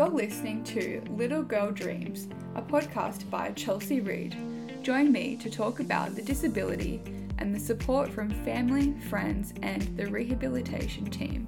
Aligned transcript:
You're 0.00 0.08
listening 0.08 0.64
to 0.64 1.02
Little 1.10 1.42
Girl 1.42 1.70
Dreams, 1.70 2.26
a 2.54 2.62
podcast 2.62 3.28
by 3.28 3.50
Chelsea 3.50 4.00
Reed. 4.00 4.34
Join 4.82 5.12
me 5.12 5.36
to 5.36 5.50
talk 5.50 5.78
about 5.80 6.16
the 6.16 6.22
disability 6.22 7.02
and 7.36 7.54
the 7.54 7.60
support 7.60 8.08
from 8.08 8.30
family, 8.42 8.98
friends, 9.10 9.52
and 9.60 9.82
the 9.98 10.06
rehabilitation 10.06 11.04
team. 11.04 11.46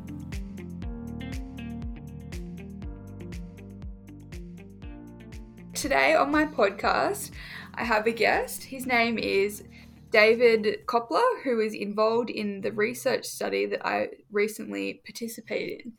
Today 5.72 6.14
on 6.14 6.30
my 6.30 6.44
podcast, 6.44 7.30
I 7.72 7.84
have 7.84 8.06
a 8.06 8.12
guest. 8.12 8.64
His 8.64 8.84
name 8.84 9.18
is 9.18 9.64
David 10.10 10.84
Copland, 10.84 11.40
who 11.42 11.58
is 11.60 11.72
involved 11.72 12.28
in 12.28 12.60
the 12.60 12.72
research 12.72 13.24
study 13.24 13.64
that 13.64 13.86
I 13.86 14.08
recently 14.30 15.00
participated 15.06 15.86
in. 15.86 15.92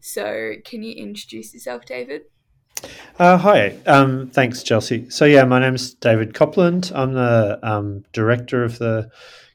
So, 0.00 0.54
can 0.64 0.82
you 0.82 0.94
introduce 0.94 1.52
yourself, 1.52 1.84
David? 1.84 2.22
Uh, 3.18 3.36
hi, 3.36 3.76
um, 3.86 4.28
thanks, 4.28 4.62
Chelsea. 4.62 5.08
So, 5.10 5.26
yeah, 5.26 5.44
my 5.44 5.58
name's 5.58 5.94
David 5.94 6.32
Copland. 6.32 6.90
I'm 6.94 7.12
the 7.12 7.58
um, 7.62 8.04
director 8.12 8.64
of 8.64 8.78
the 8.78 9.10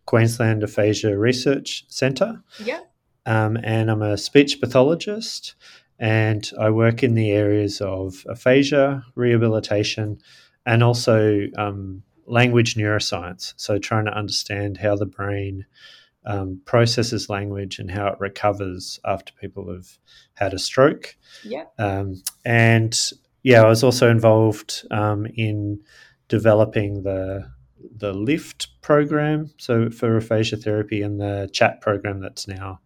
Queensland 0.06 0.64
Aphasia 0.64 1.18
Research 1.18 1.86
Centre. 1.88 2.42
Yeah. 2.64 2.82
Um, 3.26 3.58
and 3.64 3.90
I'm 3.90 4.04
a 4.04 4.18
speech 4.18 4.62
pathologist, 4.62 5.56
and 5.98 6.50
I 6.60 6.70
work 6.70 7.02
in 7.02 7.16
the 7.16 7.32
areas 7.32 7.82
of 7.82 8.24
aphasia, 8.30 9.04
rehabilitation, 9.16 10.20
and 10.68 10.84
also 10.84 11.48
um, 11.58 12.04
language 12.28 12.76
neuroscience. 12.76 13.56
So, 13.58 13.80
trying 13.80 14.06
to 14.06 14.16
understand 14.16 14.78
how 14.78 14.96
the 14.96 15.08
brain 15.08 15.66
um, 16.26 16.62
processes 16.66 17.30
language 17.30 17.80
and 17.80 17.92
how 17.92 18.08
it 18.08 18.20
recovers 18.20 19.00
after 19.06 19.34
people 19.40 19.72
have 19.72 19.98
had 20.36 20.54
a 20.54 20.60
stroke. 20.60 21.16
Yeah. 21.44 21.66
Um, 21.78 22.22
and 22.44 23.00
yeah, 23.44 23.64
I 23.64 23.68
was 23.68 23.84
also 23.84 24.10
involved 24.10 24.86
um, 24.92 25.26
in 25.36 25.82
developing 26.28 27.04
the 27.04 27.52
the 27.98 28.14
LIFT 28.14 28.82
program, 28.82 29.52
so 29.58 29.92
for 29.92 30.18
aphasia 30.18 30.58
therapy, 30.58 31.04
and 31.04 31.20
the 31.20 31.48
chat 31.54 31.82
program 31.82 32.20
that's 32.20 32.48
now 32.48 32.80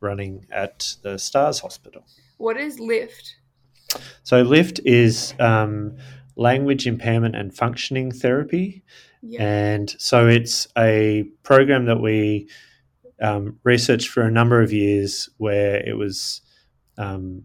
running 0.00 0.46
at 0.50 0.94
the 1.02 1.18
Stars 1.18 1.60
Hospital. 1.60 2.06
What 2.38 2.56
is 2.56 2.80
LIFT? 2.80 3.36
So 4.22 4.40
LIFT 4.40 4.80
is 4.84 5.34
um, 5.38 5.96
language 6.36 6.86
impairment 6.86 7.36
and 7.36 7.54
functioning 7.54 8.10
therapy. 8.10 8.82
Yeah. 9.22 9.42
And 9.42 9.94
so 9.98 10.26
it's 10.26 10.66
a 10.78 11.24
program 11.42 11.84
that 11.86 12.00
we 12.00 12.48
um, 13.20 13.58
researched 13.64 14.08
for 14.08 14.22
a 14.22 14.30
number 14.30 14.62
of 14.62 14.72
years 14.72 15.28
where 15.38 15.76
it 15.76 15.96
was 15.96 16.40
um, 16.98 17.44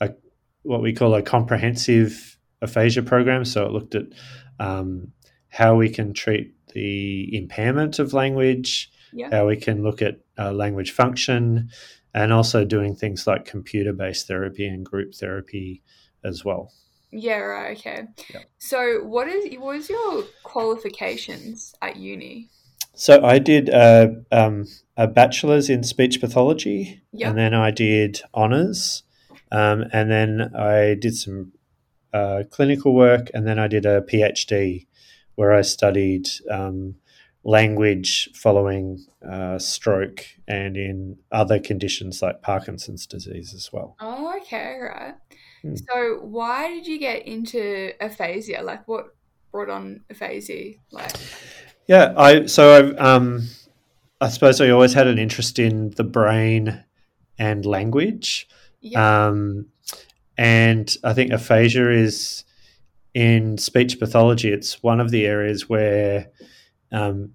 a, 0.00 0.10
what 0.62 0.82
we 0.82 0.92
call 0.92 1.14
a 1.14 1.22
comprehensive 1.22 2.38
aphasia 2.60 3.02
program. 3.02 3.44
So 3.44 3.64
it 3.66 3.72
looked 3.72 3.94
at 3.94 4.06
um, 4.58 5.12
how 5.48 5.74
we 5.74 5.88
can 5.88 6.12
treat 6.12 6.54
the 6.72 7.36
impairment 7.36 7.98
of 7.98 8.12
language, 8.12 8.90
Yeah. 9.12 9.28
how 9.30 9.46
we 9.48 9.56
can 9.56 9.82
look 9.82 10.00
at 10.02 10.20
uh, 10.38 10.52
language 10.52 10.92
function, 10.92 11.70
and 12.14 12.32
also 12.32 12.64
doing 12.64 12.94
things 12.94 13.26
like 13.26 13.44
computer 13.44 13.92
based 13.92 14.26
therapy 14.26 14.66
and 14.66 14.84
group 14.84 15.14
therapy 15.14 15.82
as 16.24 16.44
well. 16.44 16.72
Yeah, 17.10 17.38
right, 17.38 17.76
okay. 17.76 18.04
Yeah. 18.32 18.40
So 18.58 19.04
what 19.04 19.28
is 19.28 19.54
what 19.58 19.76
is 19.76 19.90
your 19.90 20.24
qualifications 20.44 21.74
at 21.82 21.96
uni? 21.96 22.48
So 22.94 23.24
I 23.24 23.38
did 23.38 23.68
a, 23.68 24.22
um, 24.30 24.66
a 24.96 25.06
bachelor's 25.06 25.68
in 25.70 25.82
speech 25.82 26.20
pathology, 26.20 27.02
Yeah. 27.12 27.28
and 27.30 27.38
then 27.38 27.54
I 27.54 27.70
did 27.70 28.20
honors, 28.34 29.02
um, 29.50 29.84
and 29.92 30.10
then 30.10 30.54
I 30.54 30.94
did 30.94 31.16
some 31.16 31.52
uh, 32.12 32.44
clinical 32.50 32.94
work, 32.94 33.30
and 33.34 33.46
then 33.46 33.58
I 33.58 33.68
did 33.68 33.86
a 33.86 34.02
PhD 34.02 34.86
where 35.34 35.52
I 35.52 35.62
studied 35.62 36.28
um, 36.50 36.96
language 37.44 38.28
following 38.34 39.04
uh, 39.28 39.58
stroke 39.58 40.24
and 40.46 40.76
in 40.76 41.16
other 41.32 41.58
conditions 41.58 42.22
like 42.22 42.42
Parkinson's 42.42 43.06
disease 43.06 43.54
as 43.54 43.72
well. 43.72 43.96
Oh, 44.00 44.36
okay, 44.42 44.78
right. 44.80 45.14
Hmm. 45.62 45.74
So 45.74 46.18
why 46.22 46.68
did 46.68 46.86
you 46.86 46.98
get 46.98 47.26
into 47.26 47.92
aphasia? 48.00 48.62
Like 48.62 48.86
what 48.86 49.14
brought 49.50 49.70
on 49.70 50.02
aphasia? 50.10 50.74
Like 50.90 51.12
Yeah, 51.92 52.14
I 52.16 52.46
so 52.46 52.74
I've 52.74 52.98
um, 52.98 53.42
I 54.18 54.30
suppose 54.30 54.62
I 54.62 54.70
always 54.70 54.94
had 54.94 55.08
an 55.08 55.18
interest 55.18 55.58
in 55.58 55.90
the 55.90 56.04
brain 56.04 56.82
and 57.38 57.66
language. 57.66 58.48
yeah, 58.80 59.26
Um, 59.26 59.66
and 60.38 60.96
I 61.04 61.12
think 61.12 61.32
aphasia 61.32 61.90
is 61.90 62.44
in 63.12 63.58
speech 63.58 63.98
pathology. 63.98 64.50
It's 64.50 64.82
one 64.82 65.00
of 65.00 65.10
the 65.10 65.26
areas 65.26 65.68
where 65.68 66.30
um, 66.92 67.34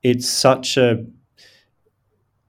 it's 0.00 0.28
such 0.28 0.76
a 0.76 1.04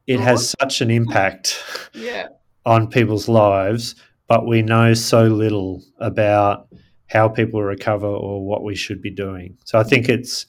it 0.06 0.20
has 0.20 0.54
such 0.60 0.82
an 0.82 0.92
impact 0.92 1.64
yeah, 1.96 2.28
on 2.64 2.92
people's 2.92 3.28
lives, 3.28 3.96
but 4.28 4.46
we 4.46 4.62
know 4.62 4.94
so 4.94 5.24
little 5.24 5.84
about 5.98 6.68
how 7.08 7.28
people 7.28 7.64
recover 7.64 8.06
or 8.06 8.46
what 8.46 8.64
we 8.64 8.76
should 8.76 9.02
be 9.02 9.10
doing. 9.10 9.58
So 9.64 9.80
I 9.80 9.84
think 9.84 10.10
it's 10.10 10.46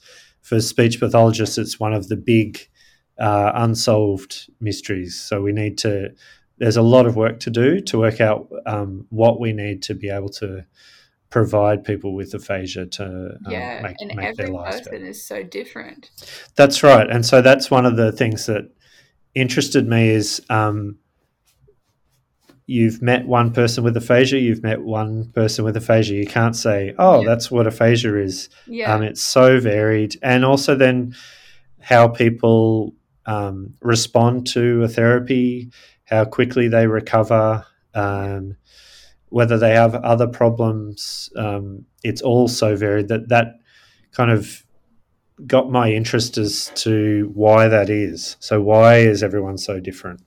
for 0.48 0.60
speech 0.60 0.98
pathologists, 0.98 1.59
it's 1.59 1.78
one 1.78 1.92
of 1.92 2.09
the 2.09 2.16
big 2.16 2.59
uh, 3.19 3.53
unsolved 3.54 4.50
mysteries. 4.60 5.20
So 5.20 5.42
we 5.42 5.53
need 5.53 5.76
to. 5.78 6.14
There's 6.56 6.76
a 6.76 6.82
lot 6.82 7.06
of 7.06 7.14
work 7.14 7.38
to 7.41 7.50
do 7.50 7.81
to 7.82 7.98
work 7.98 8.20
out 8.20 8.50
um, 8.66 9.06
what 9.10 9.38
we 9.38 9.53
need 9.53 9.82
to 9.84 9.94
be 9.94 10.08
able 10.08 10.31
to 10.31 10.64
provide 11.31 11.84
people 11.84 12.14
with 12.14 12.32
aphasia 12.32 12.87
to 12.87 13.04
um, 13.04 13.53
yeah. 13.53 13.82
make, 13.82 13.97
and 14.00 14.14
make 14.16 14.37
their 14.37 14.47
every 14.47 14.54
lives 14.54 14.78
person 14.78 14.92
better. 14.92 15.04
is 15.04 15.25
so 15.25 15.42
different. 15.42 16.10
That's 16.56 16.82
right, 16.82 17.08
and 17.08 17.25
so 17.25 17.42
that's 17.42 17.70
one 17.70 17.84
of 17.84 17.97
the 17.97 18.10
things 18.10 18.47
that 18.47 18.70
interested 19.34 19.87
me 19.87 20.08
is 20.08 20.41
um, 20.48 20.97
you've 22.68 23.00
met 23.00 23.26
one 23.26 23.50
person 23.50 23.82
with 23.82 23.96
aphasia, 23.96 24.38
you've 24.38 24.62
met 24.62 24.82
one 24.82 25.24
person 25.34 25.64
with 25.64 25.74
aphasia. 25.74 26.14
You 26.14 26.26
can't 26.26 26.54
say, 26.54 26.94
"Oh, 26.98 27.22
Yeah. 27.22 27.28
that's 27.30 27.50
what 27.50 27.66
aphasia 27.66 28.14
is." 28.22 28.50
Yeah, 28.66 28.94
Um, 28.94 29.02
it's 29.02 29.22
so 29.22 29.58
varied, 29.58 30.16
and 30.22 30.44
also 30.44 30.74
then 30.76 31.14
how 31.80 32.08
people 32.08 32.94
um, 33.26 33.74
respond 33.82 34.46
to 34.48 34.82
a 34.84 34.88
therapy, 34.88 35.70
how 36.04 36.24
quickly 36.24 36.68
they 36.68 36.86
recover, 36.86 37.64
um, 37.94 38.56
whether 39.30 39.58
they 39.58 39.72
have 39.74 39.94
other 39.96 40.26
problems. 40.26 41.28
Um, 41.36 41.84
it's 42.04 42.22
all 42.22 42.48
so 42.48 42.76
varied 42.76 43.08
that 43.08 43.28
that 43.28 43.54
kind 44.12 44.30
of 44.30 44.62
got 45.46 45.70
my 45.70 45.92
interest 45.92 46.36
as 46.38 46.70
to 46.74 47.30
why 47.34 47.68
that 47.68 47.88
is. 47.90 48.36
So 48.40 48.60
why 48.60 48.98
is 48.98 49.22
everyone 49.22 49.56
so 49.58 49.80
different? 49.80 50.20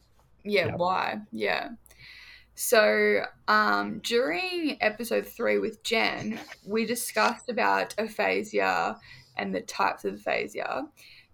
yeah. 0.44 0.68
yeah. 0.68 0.76
Why? 0.76 1.20
Yeah. 1.32 1.70
So 2.64 3.26
um, 3.48 4.02
during 4.04 4.78
episode 4.82 5.26
three 5.26 5.58
with 5.58 5.82
Jen, 5.82 6.40
we 6.64 6.86
discussed 6.86 7.50
about 7.50 7.96
aphasia 7.98 9.00
and 9.36 9.54
the 9.54 9.62
types 9.62 10.06
of 10.06 10.14
aphasia. 10.14 10.84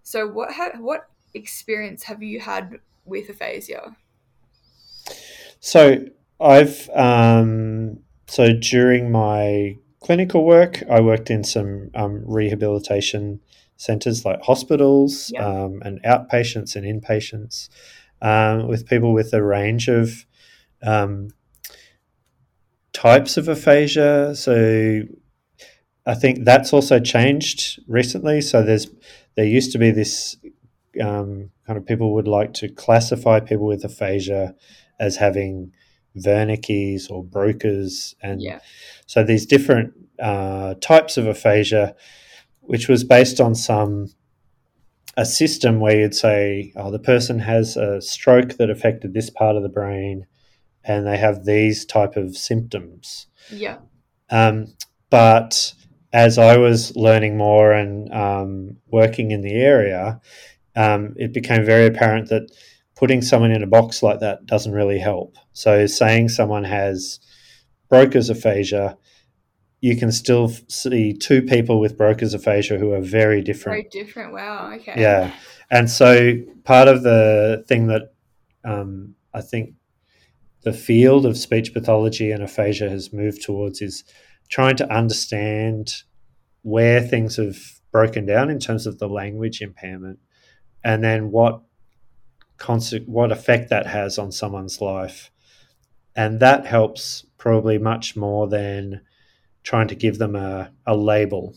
So 0.02 0.26
what 0.26 0.52
ha- 0.52 0.78
what 0.78 1.10
experience 1.34 2.02
have 2.04 2.22
you 2.22 2.40
had 2.40 2.80
with 3.04 3.28
aphasia? 3.28 3.94
So 5.60 6.06
I've 6.40 6.88
um, 6.94 7.98
so 8.26 8.54
during 8.54 9.12
my 9.12 9.76
clinical 10.00 10.46
work, 10.46 10.82
I 10.90 11.02
worked 11.02 11.28
in 11.28 11.44
some 11.44 11.90
um, 11.94 12.22
rehabilitation 12.24 13.40
centres 13.76 14.24
like 14.24 14.40
hospitals 14.40 15.30
um, 15.38 15.82
and 15.84 16.02
outpatients 16.04 16.74
and 16.74 16.86
inpatients 16.86 17.68
um, 18.22 18.66
with 18.66 18.86
people 18.86 19.12
with 19.12 19.34
a 19.34 19.42
range 19.42 19.88
of 19.88 20.24
um, 20.82 21.28
types 22.92 23.36
of 23.36 23.48
aphasia. 23.48 24.34
So 24.34 25.02
I 26.06 26.14
think 26.14 26.44
that's 26.44 26.72
also 26.72 26.98
changed 27.00 27.80
recently. 27.86 28.40
So 28.40 28.62
there's 28.62 28.88
there 29.36 29.44
used 29.46 29.72
to 29.72 29.78
be 29.78 29.90
this 29.90 30.36
um, 31.00 31.50
kind 31.66 31.76
of 31.76 31.86
people 31.86 32.14
would 32.14 32.26
like 32.28 32.54
to 32.54 32.68
classify 32.68 33.40
people 33.40 33.66
with 33.66 33.84
aphasia 33.84 34.54
as 34.98 35.16
having 35.16 35.72
Wernicke's 36.16 37.08
or 37.08 37.22
Broca's, 37.22 38.16
and 38.22 38.42
Yeah. 38.42 38.58
so 39.06 39.22
these 39.22 39.46
different 39.46 39.92
uh, 40.18 40.74
types 40.80 41.16
of 41.16 41.26
aphasia, 41.28 41.94
which 42.62 42.88
was 42.88 43.04
based 43.04 43.40
on 43.40 43.54
some 43.54 44.08
a 45.16 45.24
system 45.24 45.80
where 45.80 45.98
you'd 46.00 46.14
say, 46.14 46.72
oh, 46.76 46.90
the 46.90 46.98
person 46.98 47.40
has 47.40 47.76
a 47.76 48.00
stroke 48.00 48.56
that 48.56 48.70
affected 48.70 49.14
this 49.14 49.30
part 49.30 49.56
of 49.56 49.62
the 49.62 49.68
brain, 49.68 50.26
and 50.84 51.06
they 51.06 51.16
have 51.18 51.44
these 51.44 51.84
type 51.84 52.16
of 52.16 52.36
symptoms. 52.36 53.26
Yeah. 53.50 53.78
Um, 54.30 54.66
but 55.10 55.74
as 56.12 56.38
I 56.38 56.56
was 56.56 56.96
learning 56.96 57.36
more 57.36 57.72
and 57.72 58.12
um, 58.12 58.76
working 58.86 59.30
in 59.30 59.42
the 59.42 59.54
area, 59.54 60.20
um, 60.76 61.14
it 61.16 61.32
became 61.32 61.64
very 61.64 61.86
apparent 61.86 62.28
that 62.28 62.50
putting 62.96 63.22
someone 63.22 63.52
in 63.52 63.62
a 63.62 63.66
box 63.66 64.02
like 64.02 64.20
that 64.20 64.46
doesn't 64.46 64.72
really 64.72 64.98
help. 64.98 65.36
So 65.52 65.86
saying 65.86 66.30
someone 66.30 66.64
has 66.64 67.20
broca's 67.88 68.30
aphasia, 68.30 68.96
you 69.80 69.96
can 69.96 70.10
still 70.10 70.48
see 70.68 71.12
two 71.12 71.42
people 71.42 71.80
with 71.80 71.96
broca's 71.96 72.34
aphasia 72.34 72.78
who 72.78 72.92
are 72.92 73.00
very 73.00 73.42
different. 73.42 73.92
Very 73.92 74.04
different. 74.04 74.32
Wow. 74.32 74.72
Okay. 74.74 74.94
Yeah, 74.96 75.32
and 75.70 75.90
so 75.90 76.32
part 76.64 76.88
of 76.88 77.02
the 77.02 77.64
thing 77.68 77.86
that 77.88 78.14
um, 78.64 79.14
I 79.32 79.40
think 79.42 79.74
the 80.62 80.72
field 80.72 81.24
of 81.24 81.36
speech 81.36 81.72
pathology 81.72 82.30
and 82.30 82.42
aphasia 82.42 82.88
has 82.88 83.12
moved 83.12 83.42
towards 83.42 83.80
is 83.80 84.04
trying 84.48 84.76
to 84.76 84.92
understand 84.92 86.02
where 86.62 87.00
things 87.00 87.36
have 87.36 87.56
broken 87.92 88.26
down 88.26 88.50
in 88.50 88.58
terms 88.58 88.86
of 88.86 88.98
the 88.98 89.08
language 89.08 89.60
impairment, 89.60 90.18
and 90.84 91.02
then 91.02 91.30
what 91.30 91.62
what 93.06 93.30
effect 93.30 93.70
that 93.70 93.86
has 93.86 94.18
on 94.18 94.32
someone's 94.32 94.80
life, 94.80 95.30
and 96.16 96.40
that 96.40 96.66
helps 96.66 97.24
probably 97.38 97.78
much 97.78 98.16
more 98.16 98.48
than 98.48 99.00
trying 99.62 99.88
to 99.88 99.94
give 99.94 100.18
them 100.18 100.34
a, 100.34 100.72
a 100.86 100.96
label 100.96 101.54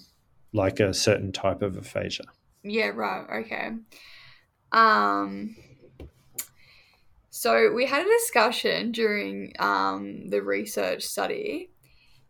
like 0.53 0.79
a 0.79 0.93
certain 0.93 1.31
type 1.31 1.61
of 1.61 1.75
aphasia. 1.77 2.25
Yeah, 2.63 2.89
right. 2.89 3.25
Okay. 3.45 3.71
Um 4.71 5.55
so 7.31 7.73
we 7.73 7.85
had 7.85 8.05
a 8.05 8.09
discussion 8.09 8.91
during 8.91 9.53
um, 9.57 10.27
the 10.27 10.41
research 10.41 11.03
study 11.03 11.69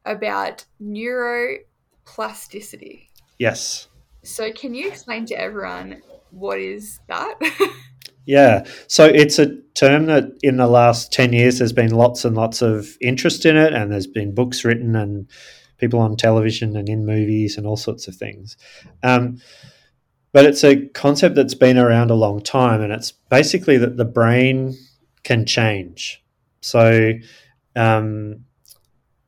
about 0.05 0.63
neuroplasticity. 0.81 3.07
Yes. 3.39 3.87
So 4.23 4.51
can 4.51 4.75
you 4.75 4.87
explain 4.87 5.25
to 5.25 5.33
everyone 5.33 6.03
what 6.29 6.59
is 6.59 6.99
that? 7.07 7.33
yeah. 8.25 8.63
So 8.87 9.05
it's 9.05 9.39
a 9.39 9.57
term 9.73 10.05
that 10.05 10.25
in 10.43 10.57
the 10.57 10.67
last 10.67 11.11
10 11.11 11.33
years 11.33 11.57
there's 11.57 11.73
been 11.73 11.95
lots 11.95 12.23
and 12.23 12.35
lots 12.35 12.61
of 12.61 12.95
interest 13.01 13.43
in 13.45 13.57
it 13.57 13.73
and 13.73 13.91
there's 13.91 14.05
been 14.05 14.35
books 14.35 14.63
written 14.63 14.95
and 14.95 15.27
people 15.79 15.99
on 15.99 16.15
television 16.15 16.77
and 16.77 16.87
in 16.87 17.07
movies 17.07 17.57
and 17.57 17.65
all 17.65 17.75
sorts 17.75 18.07
of 18.07 18.15
things. 18.15 18.55
Um, 19.01 19.39
but 20.31 20.45
it's 20.45 20.63
a 20.63 20.87
concept 20.89 21.35
that's 21.35 21.55
been 21.55 21.77
around 21.77 22.09
a 22.09 22.15
long 22.15 22.41
time, 22.41 22.81
and 22.81 22.93
it's 22.93 23.11
basically 23.11 23.77
that 23.77 23.97
the 23.97 24.05
brain 24.05 24.77
can 25.23 25.45
change. 25.45 26.23
So, 26.61 27.13
um, 27.75 28.45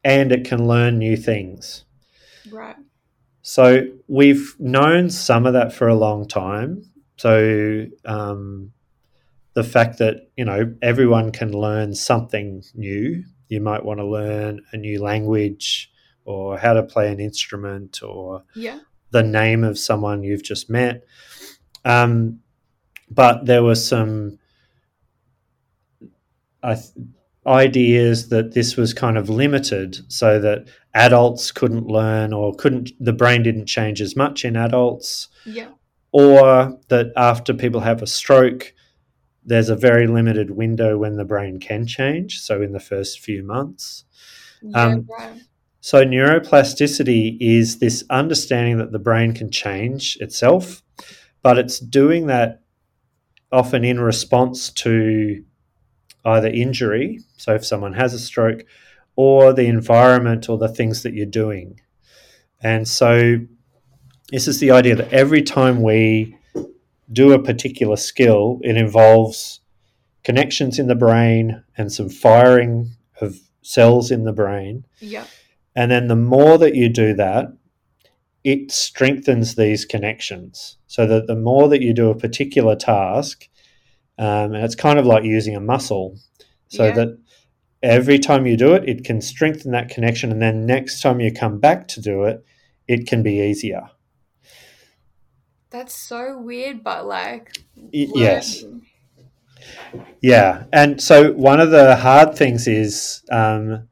and 0.04 0.32
it 0.32 0.46
can 0.46 0.68
learn 0.68 0.98
new 0.98 1.18
things. 1.18 1.86
Right. 2.52 2.76
So 3.42 3.88
we've 4.08 4.56
known 4.60 5.10
some 5.10 5.46
of 5.46 5.54
that 5.54 5.74
for 5.74 5.88
a 5.88 5.96
long 5.96 6.28
time. 6.28 6.90
So 7.18 7.86
um, 8.06 8.72
the 9.54 9.64
fact 9.64 10.00
that 10.00 10.30
you 10.36 10.46
know 10.46 10.74
everyone 10.82 11.32
can 11.32 11.52
learn 11.52 11.96
something 11.96 12.64
new. 12.74 13.24
You 13.50 13.62
might 13.62 13.86
want 13.86 14.00
to 14.00 14.06
learn 14.06 14.62
a 14.72 14.78
new 14.78 15.02
language 15.02 15.92
or 16.26 16.58
how 16.58 16.74
to 16.74 16.84
play 16.84 17.12
an 17.12 17.20
instrument 17.20 18.02
or 18.02 18.44
yeah. 18.56 18.80
the 19.12 19.22
name 19.22 19.64
of 19.64 19.78
someone 19.78 20.24
you've 20.24 20.44
just 20.44 20.70
met. 20.70 21.04
Um, 21.86 22.40
but 23.12 23.46
there 23.46 23.62
were 23.62 23.76
some 23.76 24.40
uh, 26.64 26.76
ideas 27.46 28.30
that 28.30 28.54
this 28.54 28.78
was 28.78 28.94
kind 28.94 29.18
of 29.18 29.30
limited 29.30 29.98
so 30.12 30.40
that 30.40 30.68
adults 30.94 31.52
couldn't 31.52 31.88
learn 31.88 32.34
or 32.34 32.56
couldn't 32.56 32.92
the 33.00 33.14
brain 33.14 33.44
didn't 33.44 33.66
change 33.66 34.02
as 34.02 34.16
much 34.16 34.46
in 34.46 34.56
adults. 34.56 35.28
Yeah. 35.46 35.70
Or 36.12 36.80
that 36.90 37.12
after 37.18 37.54
people 37.54 37.82
have 37.82 38.02
a 38.02 38.08
stroke 38.08 38.74
there's 39.46 39.70
a 39.70 39.76
very 39.76 40.08
limited 40.08 40.52
window 40.52 40.98
when 40.98 41.18
the 41.18 41.26
brain 41.26 41.60
can 41.60 41.86
change 41.86 42.40
so 42.40 42.62
in 42.62 42.72
the 42.72 42.80
first 42.80 43.20
few 43.20 43.44
months. 43.44 44.06
Yeah, 44.62 44.82
um, 44.82 45.08
right. 45.10 45.42
So, 45.82 46.06
neuroplasticity 46.06 47.38
is 47.42 47.80
this 47.80 48.06
understanding 48.10 48.78
that 48.78 48.94
the 48.94 49.00
brain 49.00 49.34
can 49.34 49.52
change 49.52 50.18
itself, 50.22 50.82
but 51.42 51.58
it's 51.58 51.78
doing 51.78 52.28
that 52.28 52.62
often 53.52 53.84
in 53.84 54.00
response 54.00 54.70
to 54.72 55.44
either 56.26 56.48
injury, 56.48 57.20
so 57.38 57.56
if 57.56 57.66
someone 57.66 57.94
has 57.94 58.14
a 58.14 58.20
stroke, 58.20 58.64
or 59.16 59.54
the 59.54 59.68
environment 59.68 60.50
or 60.50 60.58
the 60.58 60.68
things 60.68 61.04
that 61.04 61.14
you're 61.14 61.26
doing. 61.26 61.80
And 62.62 62.88
so, 62.88 63.40
this 64.32 64.48
is 64.48 64.60
the 64.60 64.72
idea 64.72 64.96
that 64.96 65.14
every 65.14 65.42
time 65.42 65.82
we 65.82 66.38
do 67.12 67.34
a 67.34 67.44
particular 67.44 67.98
skill, 67.98 68.60
it 68.64 68.78
involves 68.78 69.60
connections 70.24 70.80
in 70.80 70.88
the 70.88 70.96
brain 70.96 71.64
and 71.78 71.92
some 71.92 72.10
firing 72.10 72.90
of 73.22 73.38
cells 73.62 74.10
in 74.10 74.24
the 74.24 74.34
brain. 74.34 74.86
Yeah 75.00 75.26
and 75.76 75.92
then 75.92 76.08
the 76.08 76.16
more 76.16 76.58
that 76.58 76.76
you 76.76 76.90
do 76.90 77.14
that, 77.16 77.52
it 78.44 78.72
strengthens 78.72 79.56
these 79.56 79.86
connections. 79.86 80.78
So 80.88 81.08
that 81.08 81.28
the 81.28 81.36
more 81.36 81.68
that 81.70 81.82
you 81.82 81.94
do 81.94 82.10
a 82.10 82.18
particular 82.18 82.76
task, 82.76 83.48
um, 84.18 84.54
and 84.54 84.64
it's 84.64 84.76
kind 84.76 85.00
of 85.00 85.06
like 85.06 85.24
using 85.24 85.56
a 85.56 85.60
muscle, 85.60 86.18
so 86.68 86.86
yeah. 86.86 86.92
that 86.92 87.18
every 87.82 88.20
time 88.20 88.46
you 88.46 88.58
do 88.58 88.74
it, 88.74 88.88
it 88.88 89.04
can 89.04 89.22
strengthen 89.22 89.72
that 89.72 89.90
connection. 89.90 90.32
And 90.32 90.42
then 90.42 90.66
next 90.66 91.02
time 91.02 91.20
you 91.20 91.32
come 91.32 91.60
back 91.60 91.88
to 91.90 92.02
do 92.02 92.24
it, 92.24 92.46
it 92.88 93.08
can 93.08 93.24
be 93.24 93.42
easier. 93.42 93.90
That's 95.70 95.96
so 95.96 96.40
weird, 96.40 96.84
but 96.84 97.08
like. 97.08 97.58
Yes. 97.92 98.64
Yeah. 100.22 100.66
And 100.72 101.02
so 101.02 101.34
one 101.34 101.60
of 101.60 101.72
the 101.72 101.96
hard 101.96 102.36
things 102.36 102.68
is 102.68 103.24
um, 103.32 103.88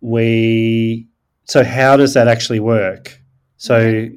we 0.00 1.08
so 1.44 1.64
how 1.64 1.96
does 1.96 2.14
that 2.14 2.28
actually 2.28 2.60
work 2.60 3.20
so 3.56 4.08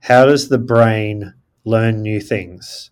how 0.00 0.24
does 0.24 0.48
the 0.48 0.58
brain 0.58 1.34
learn 1.64 2.00
new 2.00 2.20
things 2.20 2.90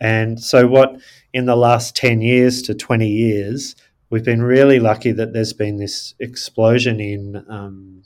and 0.00 0.42
so 0.42 0.66
what 0.66 1.00
in 1.32 1.46
the 1.46 1.56
last 1.56 1.94
10 1.96 2.20
years 2.22 2.62
to 2.62 2.74
20 2.74 3.08
years 3.08 3.76
we've 4.10 4.24
been 4.24 4.42
really 4.42 4.80
lucky 4.80 5.12
that 5.12 5.32
there's 5.32 5.52
been 5.52 5.76
this 5.76 6.14
explosion 6.18 7.00
in 7.00 7.44
um, 7.48 8.02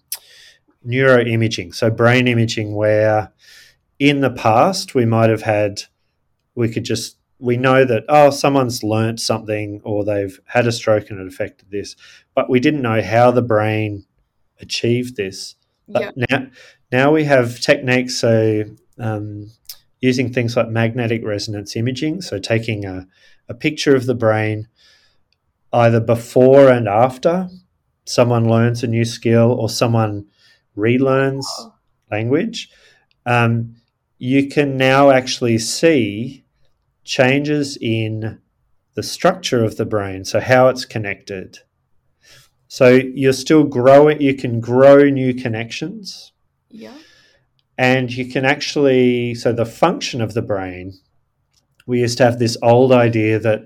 neuroimaging. 0.86 1.74
So 1.74 1.90
brain 1.90 2.28
imaging 2.28 2.74
where 2.74 3.32
in 3.98 4.20
the 4.20 4.30
past 4.30 4.94
we 4.94 5.06
might 5.06 5.30
have 5.30 5.42
had 5.42 5.82
we 6.54 6.68
could 6.68 6.84
just 6.84 7.16
we 7.38 7.56
know 7.56 7.84
that 7.84 8.04
oh 8.08 8.30
someone's 8.30 8.82
learnt 8.82 9.20
something 9.20 9.80
or 9.84 10.04
they've 10.04 10.38
had 10.46 10.66
a 10.66 10.72
stroke 10.72 11.10
and 11.10 11.20
it 11.20 11.26
affected 11.26 11.70
this 11.70 11.96
but 12.34 12.48
we 12.50 12.60
didn't 12.60 12.82
know 12.82 13.02
how 13.02 13.30
the 13.30 13.42
brain 13.42 14.04
achieved 14.60 15.16
this. 15.16 15.56
But 15.88 16.14
now 16.16 16.46
now 16.92 17.12
we 17.12 17.24
have 17.24 17.60
techniques 17.60 18.16
so 18.16 18.64
um, 18.98 19.50
using 20.04 20.32
things 20.32 20.56
like 20.56 20.68
magnetic 20.68 21.24
resonance 21.24 21.76
imaging 21.76 22.20
so 22.20 22.38
taking 22.38 22.84
a, 22.84 23.06
a 23.48 23.54
picture 23.54 23.96
of 23.96 24.06
the 24.06 24.14
brain 24.14 24.68
either 25.72 26.00
before 26.00 26.68
and 26.68 26.86
after 26.88 27.48
someone 28.04 28.48
learns 28.48 28.82
a 28.82 28.86
new 28.86 29.04
skill 29.04 29.50
or 29.52 29.68
someone 29.68 30.26
relearns 30.76 31.46
language 32.10 32.68
um, 33.26 33.76
you 34.18 34.48
can 34.48 34.76
now 34.76 35.10
actually 35.10 35.58
see 35.58 36.44
changes 37.04 37.76
in 37.80 38.40
the 38.94 39.02
structure 39.02 39.64
of 39.64 39.76
the 39.76 39.84
brain, 39.84 40.24
so 40.24 40.40
how 40.40 40.68
it's 40.68 40.84
connected. 40.84 41.58
So 42.68 42.88
you're 42.88 43.32
still 43.32 43.64
growing, 43.64 44.20
you 44.20 44.34
can 44.34 44.60
grow 44.60 45.04
new 45.10 45.34
connections. 45.34 46.32
Yeah. 46.70 46.96
And 47.76 48.12
you 48.12 48.30
can 48.30 48.44
actually, 48.44 49.34
so 49.34 49.52
the 49.52 49.66
function 49.66 50.20
of 50.20 50.34
the 50.34 50.42
brain, 50.42 50.92
we 51.86 52.00
used 52.00 52.18
to 52.18 52.24
have 52.24 52.38
this 52.38 52.56
old 52.62 52.92
idea 52.92 53.38
that 53.38 53.62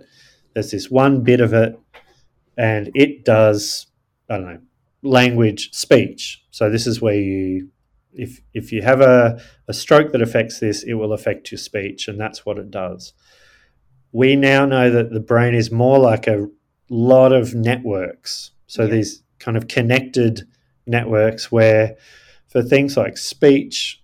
there's 0.55 0.71
this 0.71 0.91
one 0.91 1.23
bit 1.23 1.41
of 1.41 1.53
it 1.53 1.79
and 2.57 2.91
it 2.95 3.25
does, 3.25 3.87
I 4.29 4.37
don't 4.39 4.47
know, 4.47 4.61
language, 5.03 5.73
speech. 5.73 6.43
So 6.51 6.71
this 6.71 6.87
is 6.87 7.01
where 7.01 7.15
you, 7.15 7.69
if, 8.13 8.41
if 8.55 8.73
you 8.73 8.83
have 8.83 9.01
a, 9.01 9.41
a 9.69 9.75
stroke 9.75 10.13
that 10.13 10.23
affects 10.23 10.59
this, 10.59 10.83
it 10.83 10.95
will 10.95 11.13
affect 11.13 11.53
your 11.53 11.59
speech, 11.59 12.09
and 12.09 12.19
that's 12.19 12.45
what 12.45 12.59
it 12.59 12.71
does 12.71 13.13
we 14.13 14.37
now 14.37 14.65
know 14.65 14.91
that 14.91 15.11
the 15.11 15.21
brain 15.21 15.55
is 15.55 15.71
more 15.71 15.99
like 15.99 16.27
a 16.27 16.47
lot 16.89 17.33
of 17.33 17.55
networks. 17.55 18.53
So 18.67 18.85
yeah. 18.85 18.91
these 18.91 19.23
kind 19.39 19.57
of 19.57 19.69
connected 19.69 20.47
networks 20.87 21.53
where 21.53 21.97
for 22.49 22.63
things 22.63 22.97
like 22.97 23.17
speech, 23.17 24.03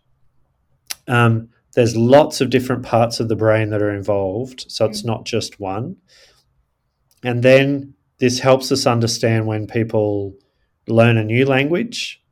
um, 1.08 1.48
there's 1.74 1.96
lots 1.96 2.40
of 2.40 2.50
different 2.50 2.84
parts 2.84 3.20
of 3.20 3.28
the 3.28 3.36
brain 3.36 3.70
that 3.70 3.82
are 3.82 3.94
involved. 3.94 4.66
So 4.68 4.84
it's 4.86 5.02
mm. 5.02 5.06
not 5.06 5.24
just 5.24 5.58
one. 5.58 5.96
And 7.22 7.42
then 7.42 7.94
this 8.18 8.38
helps 8.38 8.70
us 8.70 8.86
understand 8.86 9.46
when 9.46 9.66
people 9.66 10.34
learn 10.86 11.16
a 11.16 11.24
new 11.24 11.46
language, 11.46 12.22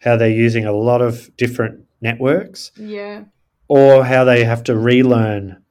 how 0.00 0.16
they're 0.16 0.30
using 0.30 0.64
a 0.64 0.72
lot 0.72 1.02
of 1.02 1.34
different 1.36 1.84
networks. 2.00 2.72
Yeah. 2.76 3.24
Or 3.68 4.04
how 4.04 4.24
they 4.24 4.44
have 4.44 4.64
to 4.64 4.76
relearn 4.76 5.62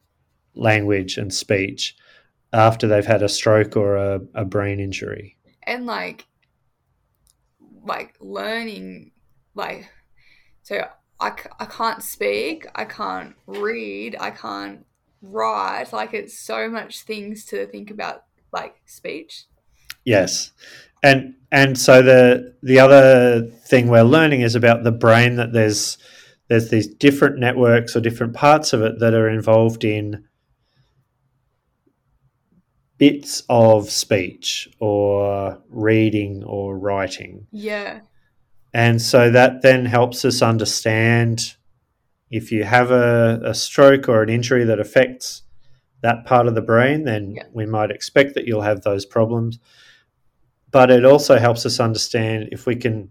language 0.54 1.18
and 1.18 1.34
speech 1.34 1.96
after 2.54 2.88
they've 2.88 3.06
had 3.06 3.24
a 3.24 3.30
stroke 3.30 3.76
or 3.76 3.96
a, 3.96 4.22
a 4.36 4.46
brain 4.46 4.80
injury. 4.80 5.36
And 5.64 5.86
like, 5.86 6.26
like 7.84 8.16
learning 8.20 9.12
like 9.58 9.90
so 10.64 10.88
I, 11.20 11.34
I 11.60 11.66
can't 11.66 12.04
speak 12.04 12.68
i 12.76 12.86
can't 12.86 13.36
read 13.48 14.16
i 14.20 14.32
can't 14.32 14.86
write 15.22 15.92
like 15.92 16.14
it's 16.14 16.38
so 16.38 16.70
much 16.70 17.04
things 17.04 17.46
to 17.46 17.66
think 17.68 17.92
about 17.92 18.24
like 18.52 18.76
speech. 18.86 19.46
Yes, 20.04 20.52
and 21.04 21.36
and 21.52 21.78
so 21.78 22.02
the 22.02 22.56
the 22.64 22.80
other 22.80 23.42
thing 23.66 23.88
we're 23.88 24.04
learning 24.04 24.42
is 24.42 24.56
about 24.56 24.84
the 24.84 24.92
brain 24.92 25.36
that 25.36 25.54
there's 25.54 25.98
there's 26.48 26.70
these 26.70 26.88
different 26.88 27.40
networks 27.40 27.96
or 27.96 28.00
different 28.00 28.34
parts 28.34 28.72
of 28.72 28.82
it 28.82 29.00
that 29.00 29.14
are 29.14 29.30
involved 29.30 29.84
in 29.84 30.26
bits 32.98 33.44
of 33.50 33.92
speech 33.92 34.70
or 34.80 35.62
reading 35.70 36.44
or 36.46 36.78
writing. 36.78 37.46
yeah 37.52 38.00
And 38.78 39.02
so 39.02 39.32
that 39.32 39.64
then 39.64 39.86
helps 39.86 40.24
us 40.24 40.44
understand 40.44 41.56
if 42.30 42.52
you 42.52 42.64
have 42.64 42.92
a, 42.92 43.40
a 43.44 43.56
stroke 43.56 44.08
or 44.08 44.22
an 44.22 44.30
injury 44.30 44.66
that 44.66 44.80
affects 44.80 45.42
that 46.02 46.26
part 46.26 46.46
of 46.48 46.54
the 46.54 46.62
brain, 46.62 47.04
then 47.04 47.32
Yeah. 47.32 47.44
we 47.52 47.66
might 47.66 47.90
expect 47.90 48.36
that 48.36 48.46
you'll 48.46 48.62
have 48.62 48.82
those 48.82 49.04
problems. 49.04 49.58
But 50.70 50.92
it 50.92 51.04
also 51.06 51.40
helps 51.40 51.66
us 51.66 51.80
understand 51.80 52.50
if 52.52 52.68
we 52.68 52.76
can 52.76 53.10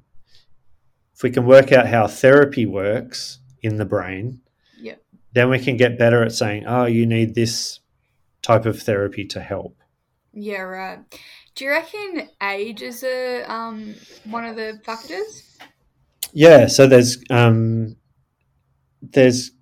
if 1.17 1.23
we 1.25 1.31
can 1.31 1.47
work 1.47 1.73
out 1.73 1.87
how 1.89 2.07
therapy 2.07 2.65
works 2.67 3.41
in 3.63 3.77
the 3.77 3.87
brain, 3.87 4.43
Yeah. 4.79 4.97
then 5.33 5.49
we 5.49 5.59
can 5.59 5.77
get 5.77 5.99
better 5.99 6.23
at 6.23 6.31
saying, 6.33 6.65
oh, 6.67 6.85
you 6.85 7.07
need 7.07 7.35
this 7.35 7.81
type 8.43 8.67
of 8.67 8.81
therapy 8.83 9.25
to 9.35 9.41
help. 9.41 9.77
yeah 10.33 10.61
right 10.61 10.99
do 11.57 11.65
you 11.65 11.71
reckon 11.71 12.29
age 12.43 12.83
is 12.83 13.03
a 13.03 13.43
um 13.51 13.95
one 14.25 14.45
of 14.45 14.55
the 14.57 14.81
factors 14.85 15.59
Yeah, 16.33 16.67
so 16.67 16.87
there's 16.87 17.17
um, 17.31 17.97
there's 19.01 19.53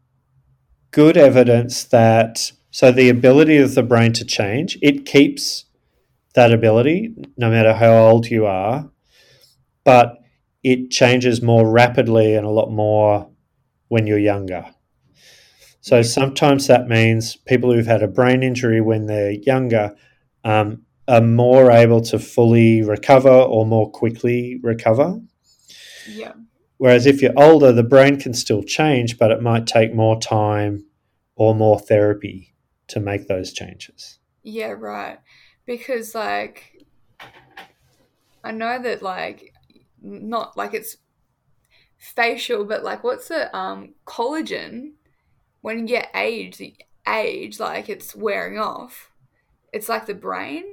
good 0.90 1.16
evidence 1.16 1.84
that 1.84 2.52
so 2.70 2.90
the 2.90 3.08
ability 3.08 3.58
of 3.58 3.74
the 3.76 3.82
brain 3.84 4.12
to 4.14 4.24
change 4.24 4.76
it 4.82 5.06
keeps 5.06 5.66
that 6.34 6.52
ability 6.52 7.14
no 7.36 7.48
matter 7.48 7.72
how 7.72 7.94
old 8.08 8.26
you 8.26 8.44
are, 8.44 8.90
but 9.84 10.18
it 10.64 10.90
changes 10.90 11.40
more 11.42 11.70
rapidly 11.70 12.34
and 12.34 12.44
a 12.44 12.50
lot 12.50 12.72
more 12.72 13.30
when 13.88 14.06
you're 14.08 14.18
younger. 14.18 14.66
So 15.80 16.02
sometimes 16.02 16.66
that 16.66 16.88
means 16.88 17.36
people 17.36 17.72
who've 17.72 17.86
had 17.86 18.02
a 18.02 18.08
brain 18.08 18.42
injury 18.42 18.80
when 18.80 19.06
they're 19.06 19.32
younger 19.32 19.94
um, 20.42 20.83
are 21.06 21.20
more 21.20 21.70
able 21.70 22.00
to 22.00 22.18
fully 22.18 22.82
recover 22.82 23.30
or 23.30 23.66
more 23.66 23.90
quickly 23.90 24.58
recover. 24.62 25.20
yeah 26.08 26.32
Whereas 26.78 27.06
if 27.06 27.22
you're 27.22 27.32
older, 27.36 27.72
the 27.72 27.82
brain 27.82 28.18
can 28.18 28.34
still 28.34 28.62
change, 28.62 29.16
but 29.18 29.30
it 29.30 29.40
might 29.40 29.66
take 29.66 29.94
more 29.94 30.20
time 30.20 30.84
or 31.36 31.54
more 31.54 31.78
therapy 31.78 32.54
to 32.88 33.00
make 33.00 33.28
those 33.28 33.52
changes. 33.52 34.18
Yeah, 34.42 34.72
right. 34.72 35.18
Because 35.66 36.14
like 36.14 36.84
I 38.42 38.50
know 38.50 38.78
that 38.82 39.02
like 39.02 39.54
not 40.02 40.56
like 40.56 40.74
it's 40.74 40.96
facial, 41.96 42.64
but 42.64 42.84
like 42.84 43.02
what's 43.02 43.28
the 43.28 43.54
um 43.56 43.94
collagen 44.06 44.92
when 45.62 45.78
you 45.78 45.86
get 45.86 46.10
age 46.14 46.58
the 46.58 46.76
age 47.08 47.58
like 47.58 47.88
it's 47.88 48.14
wearing 48.14 48.58
off. 48.58 49.10
It's 49.72 49.88
like 49.88 50.06
the 50.06 50.14
brain. 50.14 50.64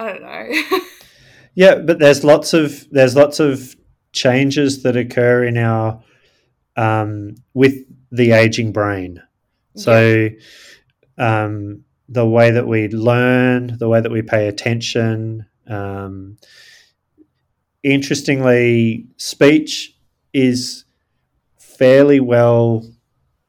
I 0.00 0.12
don't 0.12 0.22
know. 0.22 0.80
Yeah, 1.54 1.74
but 1.74 1.98
there's 1.98 2.24
lots 2.24 2.54
of 2.54 2.88
there's 2.90 3.16
lots 3.16 3.40
of 3.40 3.76
changes 4.12 4.82
that 4.84 4.96
occur 4.96 5.44
in 5.44 5.58
our 5.58 6.02
um, 6.76 7.34
with 7.54 7.74
the 8.10 8.32
aging 8.32 8.72
brain. 8.72 9.22
So 9.74 10.28
um, 11.18 11.84
the 12.08 12.26
way 12.26 12.50
that 12.50 12.66
we 12.66 12.88
learn, 12.88 13.76
the 13.78 13.88
way 13.88 14.00
that 14.00 14.10
we 14.10 14.22
pay 14.22 14.48
attention. 14.48 15.46
Um, 15.66 16.38
interestingly, 17.82 19.06
speech 19.16 19.94
is 20.32 20.84
fairly 21.58 22.20
well 22.20 22.84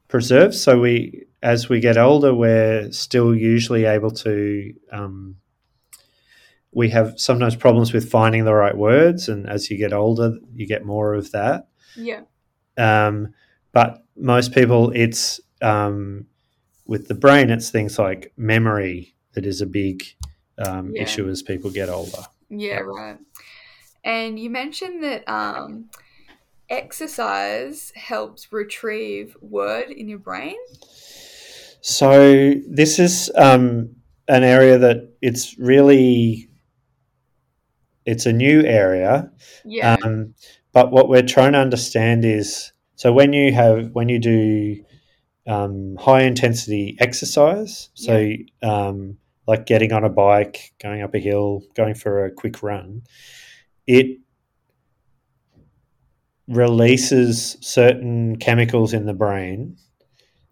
preserved. 0.08 0.54
So 0.54 0.80
we, 0.80 1.24
as 1.42 1.68
we 1.68 1.80
get 1.80 1.96
older, 1.96 2.34
we're 2.34 2.92
still 2.92 3.34
usually 3.34 3.84
able 3.84 4.10
to. 4.10 4.74
Um, 4.90 5.36
we 6.72 6.88
have 6.90 7.14
sometimes 7.18 7.54
problems 7.56 7.92
with 7.92 8.10
finding 8.10 8.44
the 8.44 8.54
right 8.54 8.76
words, 8.76 9.28
and 9.28 9.48
as 9.48 9.70
you 9.70 9.76
get 9.76 9.92
older, 9.92 10.36
you 10.54 10.66
get 10.66 10.84
more 10.84 11.14
of 11.14 11.30
that. 11.32 11.68
yeah. 11.96 12.22
Um, 12.78 13.34
but 13.72 14.04
most 14.16 14.52
people, 14.52 14.90
it's 14.94 15.40
um, 15.60 16.26
with 16.86 17.08
the 17.08 17.14
brain, 17.14 17.50
it's 17.50 17.70
things 17.70 17.98
like 17.98 18.32
memory 18.36 19.14
that 19.34 19.46
is 19.46 19.60
a 19.60 19.66
big 19.66 20.02
um, 20.58 20.92
Yeah. 20.94 21.02
issue 21.02 21.28
as 21.28 21.42
people 21.42 21.70
get 21.70 21.88
older. 21.88 22.24
Yeah, 22.48 22.80
right. 22.80 23.18
And 24.04 24.38
you 24.38 24.50
mentioned 24.50 25.02
that 25.04 25.28
um 25.28 25.90
exercise 26.68 27.92
helps 27.94 28.52
retrieve 28.52 29.36
word 29.40 29.90
in 29.90 30.08
your 30.08 30.18
brain. 30.18 30.56
So 31.80 32.54
this 32.68 32.98
is 32.98 33.30
um, 33.36 33.96
an 34.28 34.42
area 34.44 34.78
that 34.78 35.12
it's 35.20 35.58
really 35.58 36.48
it's 38.06 38.26
a 38.26 38.32
new 38.32 38.62
area, 38.62 39.30
Yeah. 39.64 39.96
um, 40.02 40.34
but 40.72 40.90
what 40.90 41.08
we're 41.08 41.22
trying 41.22 41.52
to 41.52 41.58
understand 41.58 42.24
is 42.24 42.72
so 42.96 43.12
when 43.12 43.32
you 43.32 43.52
have 43.52 43.90
when 43.92 44.08
you 44.08 44.18
do 44.18 44.84
um, 45.46 45.96
high 45.96 46.22
intensity 46.22 46.96
exercise, 47.00 47.90
so 47.94 48.32
um, 48.62 49.18
like 49.46 49.66
getting 49.66 49.92
on 49.92 50.04
a 50.04 50.08
bike, 50.08 50.72
going 50.80 51.02
up 51.02 51.14
a 51.14 51.18
hill, 51.18 51.62
going 51.74 51.94
for 51.94 52.24
a 52.24 52.30
quick 52.30 52.62
run, 52.62 53.02
it 53.86 54.18
releases 56.48 57.56
certain 57.60 58.36
chemicals 58.36 58.92
in 58.92 59.06
the 59.06 59.14
brain 59.14 59.76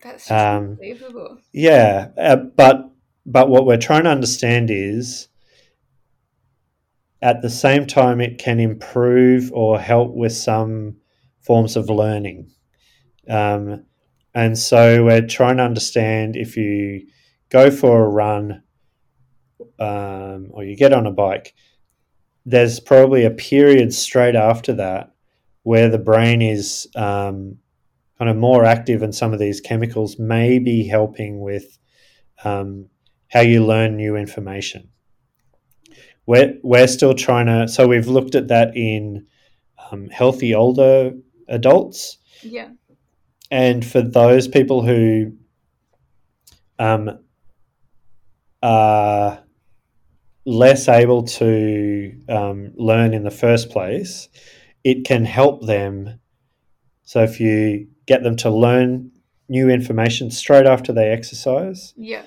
That's 0.03 0.31
um, 0.31 0.71
unbelievable. 0.71 1.39
yeah, 1.53 2.09
uh, 2.17 2.37
but 2.37 2.91
but 3.27 3.49
what 3.49 3.67
we're 3.67 3.77
trying 3.77 4.05
to 4.05 4.11
understand 4.11 4.71
is 4.71 5.29
at 7.23 7.43
the 7.43 7.51
same 7.51 7.87
time 7.87 8.21
it 8.21 8.39
can 8.39 8.61
improve 8.61 9.53
or 9.53 9.79
help 9.79 10.15
with 10.15 10.33
some 10.33 10.97
forms 11.41 11.77
of 11.77 11.89
learning. 11.89 12.51
Um, 13.29 13.85
and 14.35 14.57
so 14.59 15.05
we're 15.05 15.27
trying 15.27 15.59
to 15.59 15.65
understand 15.65 16.37
if 16.37 16.57
you 16.57 17.07
go 17.51 17.71
for 17.71 18.05
a 18.05 18.09
run 18.09 18.63
um, 19.79 20.49
or 20.53 20.65
you 20.65 20.77
get 20.77 20.93
on 20.93 21.07
a 21.07 21.11
bike, 21.11 21.55
there's 22.47 22.81
probably 22.81 23.25
a 23.25 23.31
period 23.31 23.93
straight 23.93 24.37
after 24.37 24.73
that 24.75 25.13
where 25.63 25.89
the 25.89 25.99
brain 25.99 26.41
is 26.41 26.89
um, 26.97 27.59
kind 28.19 28.31
of 28.31 28.37
more 28.37 28.65
active 28.65 29.03
and 29.03 29.15
some 29.15 29.33
of 29.33 29.39
these 29.39 29.61
chemicals 29.61 30.19
may 30.19 30.59
be 30.59 30.87
helping 30.87 31.41
with 31.41 31.79
um, 32.45 32.87
how 33.29 33.41
you 33.41 33.65
learn 33.65 33.97
new 33.97 34.17
information. 34.17 34.89
We're, 36.31 36.55
we're 36.63 36.87
still 36.87 37.15
trying 37.15 37.47
to, 37.47 37.67
so 37.67 37.89
we've 37.89 38.07
looked 38.07 38.37
at 38.37 38.47
that 38.47 38.77
in 38.77 39.27
um, 39.91 40.09
healthy 40.11 40.55
older 40.55 41.11
adults. 41.49 42.19
Yeah. 42.43 42.69
And 43.51 43.85
for 43.85 44.01
those 44.01 44.47
people 44.47 44.87
who 44.87 45.33
um, 46.79 47.19
are 48.63 49.43
less 50.47 50.87
able 50.87 51.25
to 51.25 52.15
um, 52.29 52.75
learn 52.77 53.13
in 53.13 53.25
the 53.25 53.33
first 53.33 53.69
place, 53.71 54.29
it 54.85 55.05
can 55.05 55.25
help 55.25 55.67
them. 55.67 56.21
So 57.03 57.25
if 57.25 57.41
you 57.41 57.89
get 58.07 58.23
them 58.23 58.37
to 58.37 58.51
learn 58.51 59.11
new 59.49 59.69
information 59.69 60.31
straight 60.31 60.67
after 60.67 60.93
they 60.93 61.09
exercise, 61.11 61.93
Yeah. 61.97 62.23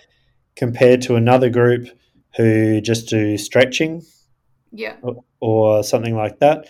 compared 0.58 1.02
to 1.04 1.16
another 1.16 1.50
group 1.50 1.88
who 2.36 2.82
just 2.82 3.08
do 3.10 3.38
stretching 3.38 4.02
Yeah. 4.72 4.96
or 5.40 5.84
something 5.84 6.16
like 6.16 6.40
that, 6.40 6.68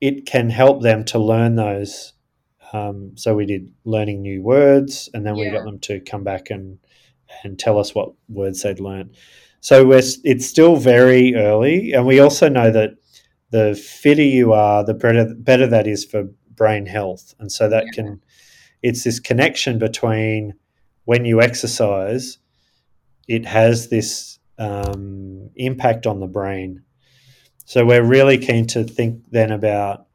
it 0.00 0.26
can 0.26 0.50
help 0.50 0.82
them 0.82 1.04
to 1.06 1.18
learn 1.18 1.56
those. 1.56 2.12
Um, 2.72 3.12
so 3.16 3.34
we 3.34 3.46
did 3.46 3.72
learning 3.84 4.22
new 4.22 4.42
words, 4.42 5.08
and 5.14 5.24
then 5.24 5.36
we 5.36 5.50
got 5.50 5.64
them 5.64 5.78
to 5.80 6.00
come 6.00 6.24
back 6.24 6.50
and 6.50 6.78
and 7.42 7.58
tell 7.58 7.78
us 7.78 7.94
what 7.94 8.12
words 8.28 8.62
they'd 8.62 8.78
learned. 8.78 9.16
So 9.60 9.84
we're, 9.84 10.02
it's 10.22 10.46
still 10.46 10.76
very 10.76 11.34
early, 11.34 11.92
and 11.92 12.06
we 12.06 12.20
also 12.20 12.48
know 12.48 12.70
that 12.70 12.90
the 13.50 13.74
fitter 13.74 14.22
you 14.22 14.52
are, 14.52 14.84
the 14.84 14.94
better 14.94 15.34
better 15.34 15.66
that 15.66 15.86
is 15.86 16.04
for 16.04 16.24
brain 16.54 16.86
health, 16.86 17.34
and 17.38 17.50
so 17.50 17.68
that 17.68 17.84
Yeah. 17.86 17.90
can 17.94 18.22
it's 18.82 19.04
this 19.04 19.18
connection 19.20 19.78
between 19.78 20.54
when 21.04 21.24
you 21.24 21.40
exercise, 21.40 22.38
it 23.28 23.46
has 23.46 23.88
this 23.88 24.38
um, 24.58 25.50
impact 25.56 26.06
on 26.06 26.20
the 26.20 26.26
brain. 26.26 26.82
So 27.64 27.84
we're 27.84 28.02
really 28.04 28.38
keen 28.38 28.66
to 28.68 28.84
think 28.84 29.22
then 29.30 29.50
about 29.50 30.06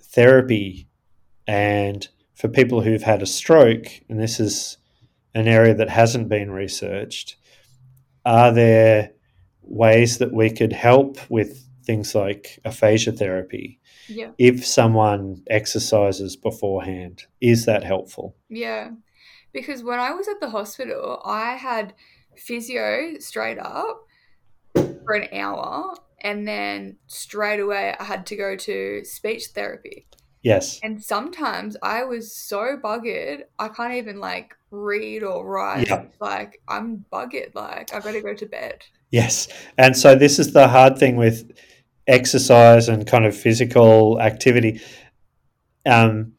therapy 0.00 0.88
and 1.46 2.06
for 2.34 2.48
people 2.48 2.82
who've 2.82 3.02
had 3.02 3.22
a 3.22 3.26
stroke, 3.26 3.86
and 4.08 4.20
this 4.20 4.38
is 4.38 4.76
an 5.34 5.48
area 5.48 5.74
that 5.74 5.88
hasn't 5.88 6.28
been 6.28 6.50
researched, 6.50 7.36
are 8.24 8.52
there 8.52 9.12
ways 9.62 10.18
that 10.18 10.32
we 10.32 10.50
could 10.50 10.72
help 10.72 11.18
with 11.30 11.64
things 11.84 12.14
like 12.14 12.58
aphasia 12.64 13.12
therapy 13.12 13.80
Yeah. 14.08 14.30
if 14.38 14.64
someone 14.66 15.42
exercises 15.48 16.36
beforehand? 16.36 17.24
Is 17.40 17.64
that 17.66 17.82
helpful? 17.84 18.36
Yeah. 18.48 18.90
Because 19.52 19.82
when 19.82 19.98
I 19.98 20.12
was 20.12 20.28
at 20.28 20.40
the 20.40 20.50
hospital, 20.50 21.20
I 21.24 21.56
had 21.56 21.94
physio 22.38 23.18
straight 23.18 23.58
up 23.58 24.06
for 24.74 25.14
an 25.14 25.28
hour 25.32 25.94
and 26.20 26.46
then 26.46 26.96
straight 27.06 27.60
away 27.60 27.94
I 27.98 28.04
had 28.04 28.26
to 28.26 28.36
go 28.36 28.56
to 28.56 29.04
speech 29.04 29.46
therapy. 29.54 30.06
Yes. 30.42 30.78
And 30.82 31.02
sometimes 31.02 31.76
I 31.82 32.04
was 32.04 32.34
so 32.34 32.78
buggered, 32.82 33.42
I 33.58 33.68
can't 33.68 33.94
even 33.94 34.20
like 34.20 34.54
read 34.70 35.22
or 35.22 35.46
write. 35.46 35.88
Yeah. 35.88 36.04
Like 36.20 36.60
I'm 36.68 37.04
buggered, 37.12 37.54
like 37.54 37.92
I 37.92 38.00
better 38.00 38.20
go 38.20 38.34
to 38.34 38.46
bed. 38.46 38.84
Yes. 39.10 39.48
And 39.76 39.96
so 39.96 40.14
this 40.14 40.38
is 40.38 40.52
the 40.52 40.68
hard 40.68 40.98
thing 40.98 41.16
with 41.16 41.50
exercise 42.06 42.88
and 42.88 43.06
kind 43.06 43.26
of 43.26 43.36
physical 43.36 44.20
activity. 44.20 44.80
Um, 45.86 46.32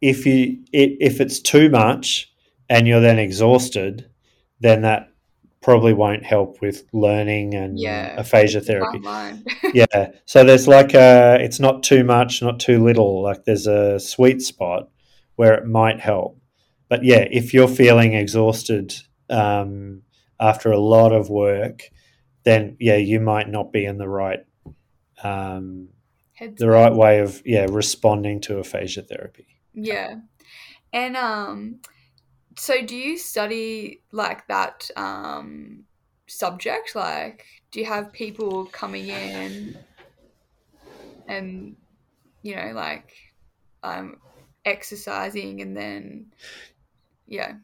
if 0.00 0.24
you 0.24 0.62
i 0.74 0.96
if 0.98 1.20
it's 1.20 1.40
too 1.40 1.68
much 1.68 2.32
and 2.68 2.86
you're 2.86 3.00
then 3.00 3.18
exhausted, 3.18 4.09
then 4.60 4.82
that 4.82 5.08
probably 5.62 5.92
won't 5.92 6.24
help 6.24 6.60
with 6.62 6.84
learning 6.92 7.54
and 7.54 7.78
Yeah. 7.78 8.14
aphasia 8.18 8.60
therapy. 8.60 9.00
Yeah. 9.74 10.12
So 10.24 10.42
there's 10.44 10.66
like 10.66 10.94
a 10.94 11.38
it's 11.40 11.60
not 11.60 11.82
too 11.82 12.02
much, 12.04 12.42
not 12.42 12.60
too 12.60 12.82
little. 12.82 13.22
Like 13.22 13.44
there's 13.44 13.66
a 13.66 14.00
sweet 14.00 14.42
spot 14.42 14.88
where 15.36 15.54
it 15.54 15.66
might 15.66 16.00
help. 16.00 16.38
But 16.88 17.04
yeah, 17.04 17.26
if 17.30 17.54
you're 17.54 17.68
feeling 17.68 18.14
exhausted 18.14 18.94
um, 19.28 20.02
after 20.40 20.72
a 20.72 20.78
lot 20.78 21.12
of 21.12 21.28
work, 21.30 21.82
then 22.44 22.76
yeah, 22.80 22.96
you 22.96 23.20
might 23.20 23.48
not 23.48 23.70
be 23.72 23.84
in 23.84 23.98
the 23.98 24.08
right 24.08 24.40
um, 25.22 25.88
the 26.56 26.68
right 26.68 26.92
way 26.92 27.20
of 27.20 27.42
yeah 27.44 27.66
responding 27.70 28.40
to 28.40 28.58
aphasia 28.58 29.02
therapy. 29.02 29.46
Yeah. 29.74 30.16
And 30.92 31.16
um 31.16 31.80
so 32.56 32.82
do 32.82 32.96
you 32.96 33.18
study 33.18 34.02
like 34.12 34.46
that 34.48 34.90
um 34.96 35.84
subject? 36.26 36.94
Like 36.94 37.46
do 37.70 37.80
you 37.80 37.86
have 37.86 38.12
people 38.12 38.66
coming 38.66 39.08
in 39.08 39.76
and 41.28 41.76
you 42.42 42.56
know 42.56 42.72
like 42.74 43.12
um 43.82 44.16
exercising 44.64 45.60
and 45.60 45.76
then 45.76 46.26
yeah. 47.26 47.54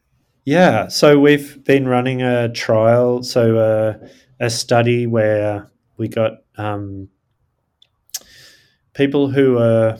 Yeah, 0.45 0.87
so 0.87 1.19
we've 1.19 1.63
been 1.65 1.89
running 1.89 2.23
a 2.23 2.49
trial, 2.49 3.25
so 3.25 3.59
uh, 3.59 4.09
a 4.39 4.49
study 4.49 5.09
where 5.09 5.69
we 5.97 6.07
got 6.07 6.45
um, 6.57 7.09
people 8.95 9.29
who 9.29 9.59
are 9.59 9.99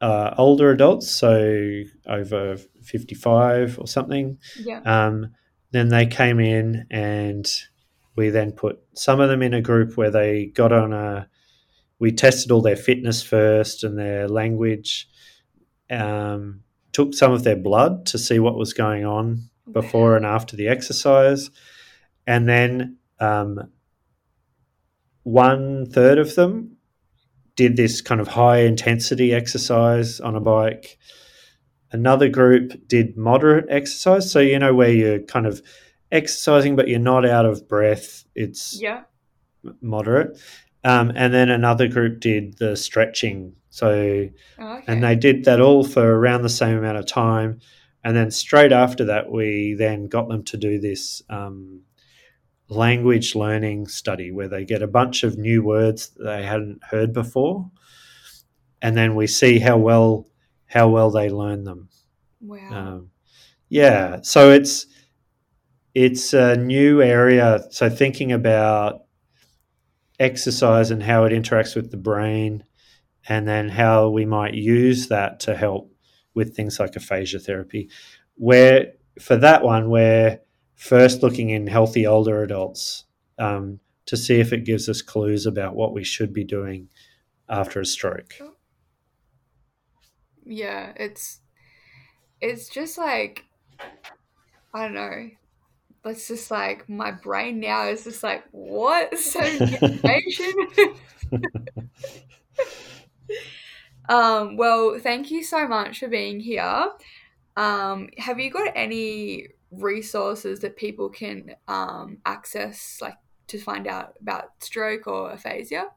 uh, 0.00 0.34
older 0.38 0.70
adults, 0.70 1.10
so 1.10 1.82
over 2.06 2.56
55 2.82 3.78
or 3.78 3.86
something. 3.86 4.38
Yeah. 4.58 4.80
Um, 4.84 5.34
then 5.70 5.88
they 5.88 6.06
came 6.06 6.40
in, 6.40 6.86
and 6.90 7.46
we 8.16 8.30
then 8.30 8.52
put 8.52 8.80
some 8.94 9.20
of 9.20 9.28
them 9.28 9.42
in 9.42 9.54
a 9.54 9.60
group 9.60 9.96
where 9.96 10.10
they 10.10 10.46
got 10.46 10.72
on 10.72 10.92
a. 10.92 11.28
We 11.98 12.12
tested 12.12 12.52
all 12.52 12.62
their 12.62 12.76
fitness 12.76 13.22
first 13.22 13.82
and 13.82 13.98
their 13.98 14.28
language. 14.28 15.08
Um, 15.90 16.62
took 16.92 17.14
some 17.14 17.32
of 17.32 17.44
their 17.44 17.56
blood 17.56 18.06
to 18.06 18.18
see 18.18 18.38
what 18.38 18.56
was 18.56 18.72
going 18.72 19.04
on 19.04 19.50
before 19.72 20.16
and 20.16 20.24
after 20.24 20.56
the 20.56 20.68
exercise. 20.68 21.50
And 22.26 22.48
then 22.48 22.98
um, 23.20 23.70
one 25.22 25.86
third 25.86 26.18
of 26.18 26.34
them 26.34 26.77
did 27.58 27.76
this 27.76 28.00
kind 28.00 28.20
of 28.20 28.28
high 28.28 28.58
intensity 28.58 29.34
exercise 29.34 30.20
on 30.20 30.36
a 30.36 30.40
bike. 30.40 30.96
Another 31.90 32.28
group 32.28 32.86
did 32.86 33.16
moderate 33.16 33.66
exercise. 33.68 34.30
So, 34.30 34.38
you 34.38 34.60
know, 34.60 34.72
where 34.72 34.92
you're 34.92 35.18
kind 35.18 35.44
of 35.44 35.60
exercising, 36.12 36.76
but 36.76 36.86
you're 36.86 37.00
not 37.00 37.26
out 37.26 37.46
of 37.46 37.66
breath. 37.66 38.24
It's 38.36 38.80
Yeah. 38.80 39.02
moderate. 39.80 40.38
Um, 40.84 41.10
and 41.16 41.34
then 41.34 41.50
another 41.50 41.88
group 41.88 42.20
did 42.20 42.58
the 42.58 42.76
stretching. 42.76 43.54
So, 43.70 44.28
Oh, 44.60 44.74
okay. 44.74 44.84
and 44.86 45.02
they 45.02 45.16
did 45.16 45.44
that 45.46 45.60
all 45.60 45.82
for 45.82 46.14
around 46.16 46.42
the 46.42 46.48
same 46.48 46.78
amount 46.78 46.98
of 46.98 47.06
time 47.06 47.58
and 48.04 48.16
then 48.16 48.30
straight 48.30 48.70
after 48.70 49.04
that 49.06 49.32
we 49.32 49.74
then 49.74 50.06
got 50.06 50.28
them 50.28 50.44
to 50.44 50.56
do 50.56 50.78
this 50.78 51.22
um, 51.28 51.80
language 52.68 53.34
learning 53.34 53.86
study 53.86 54.30
where 54.30 54.48
they 54.48 54.64
get 54.64 54.82
a 54.82 54.86
bunch 54.86 55.24
of 55.24 55.38
new 55.38 55.62
words 55.62 56.10
that 56.10 56.24
they 56.24 56.42
hadn't 56.44 56.82
heard 56.84 57.12
before 57.12 57.70
and 58.82 58.96
then 58.96 59.14
we 59.14 59.26
see 59.26 59.58
how 59.58 59.76
well 59.76 60.26
how 60.66 60.88
well 60.88 61.10
they 61.10 61.30
learn 61.30 61.64
them 61.64 61.88
wow. 62.40 62.70
um, 62.70 63.10
yeah 63.68 64.18
so 64.22 64.50
it's 64.50 64.86
it's 65.94 66.34
a 66.34 66.56
new 66.56 67.00
area 67.00 67.64
so 67.70 67.88
thinking 67.88 68.32
about 68.32 69.04
exercise 70.20 70.90
and 70.90 71.02
how 71.02 71.24
it 71.24 71.32
interacts 71.32 71.74
with 71.74 71.90
the 71.90 71.96
brain 71.96 72.64
and 73.28 73.46
then 73.46 73.68
how 73.68 74.08
we 74.08 74.24
might 74.24 74.54
use 74.54 75.08
that 75.08 75.40
to 75.40 75.54
help 75.54 75.92
with 76.34 76.54
things 76.54 76.80
like 76.80 76.96
aphasia 76.96 77.38
therapy. 77.38 77.90
Where 78.36 78.92
for 79.20 79.36
that 79.36 79.62
one, 79.62 79.90
we're 79.90 80.40
first 80.78 81.24
looking 81.24 81.50
in 81.50 81.66
healthy 81.66 82.06
older 82.06 82.42
adults 82.42 83.04
um, 83.38 83.80
to 84.06 84.16
see 84.16 84.40
if 84.40 84.52
it 84.52 84.64
gives 84.64 84.88
us 84.88 85.02
clues 85.02 85.44
about 85.44 85.74
what 85.74 85.92
we 85.92 86.04
should 86.04 86.32
be 86.32 86.44
doing 86.44 86.88
after 87.48 87.80
a 87.80 87.84
stroke. 87.84 88.34
yeah, 90.46 90.92
it's 90.96 91.40
it's 92.40 92.68
just 92.68 92.96
like 92.96 93.44
I 94.72 94.84
don't 94.84 94.94
know. 94.94 95.30
It's 96.04 96.28
just 96.28 96.50
like 96.50 96.88
my 96.88 97.10
brain 97.10 97.58
now 97.58 97.88
is 97.88 98.04
just 98.04 98.22
like 98.22 98.44
what 98.52 99.18
so 99.18 99.40
information. 99.44 100.52
um, 104.08 104.56
well, 104.56 104.98
thank 105.00 105.32
you 105.32 105.42
so 105.42 105.66
much 105.66 105.98
for 105.98 106.06
being 106.08 106.38
here. 106.38 106.92
Um, 107.56 108.10
have 108.18 108.38
you 108.38 108.52
got 108.52 108.72
any 108.76 109.48
resources 109.70 110.60
that 110.60 110.76
people 110.76 111.08
can 111.08 111.54
um, 111.66 112.18
access, 112.24 112.98
like 113.00 113.16
to 113.48 113.58
find 113.58 113.86
out 113.86 114.14
about 114.20 114.50
stroke 114.60 115.06
or 115.06 115.30
aphasia? 115.30 115.88